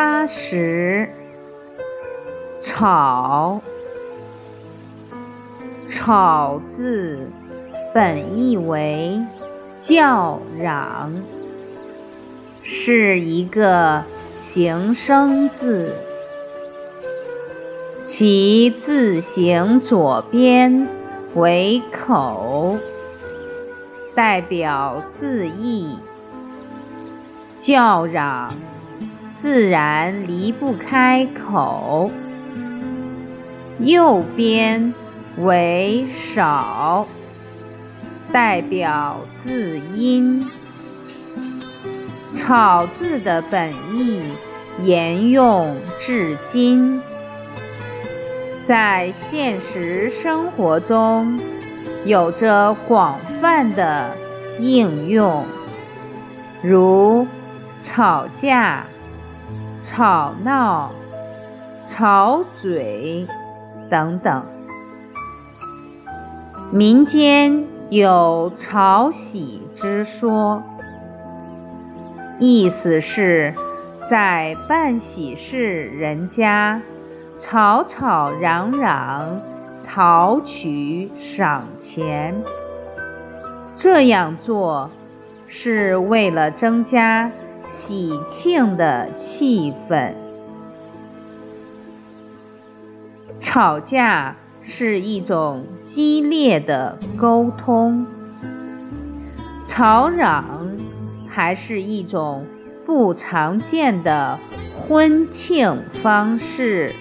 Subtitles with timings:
[0.00, 1.08] 八十，
[2.60, 3.60] 吵，
[5.88, 7.28] 吵字
[7.92, 9.20] 本意为
[9.80, 11.12] 叫嚷，
[12.62, 14.04] 是一个
[14.36, 15.92] 形声字，
[18.04, 20.86] 其字形左边
[21.34, 22.76] 为口，
[24.14, 25.98] 代表字义，
[27.58, 28.54] 叫嚷。
[29.40, 32.10] 自然离不开口，
[33.78, 34.92] 右边
[35.36, 37.06] 为少，
[38.32, 40.44] 代表字音。
[42.32, 44.24] 草字的本意
[44.82, 47.00] 沿用至今，
[48.64, 51.38] 在现实生活中
[52.04, 54.16] 有着广泛的
[54.58, 55.44] 应用，
[56.60, 57.24] 如
[57.84, 58.84] 吵架。
[59.80, 60.90] 吵闹、
[61.86, 63.26] 吵嘴
[63.88, 64.44] 等等，
[66.72, 70.62] 民间有吵喜之说，
[72.38, 73.54] 意思是，
[74.10, 76.82] 在办喜事人家
[77.38, 79.40] 吵吵嚷嚷，
[79.86, 82.34] 讨取赏钱。
[83.76, 84.90] 这样做
[85.46, 87.30] 是为了增加。
[87.68, 90.14] 喜庆的气氛，
[93.38, 98.06] 吵架是一种激烈的沟通，
[99.66, 100.76] 吵嚷
[101.28, 102.46] 还是一种
[102.86, 104.38] 不常见的
[104.80, 106.94] 婚庆方式。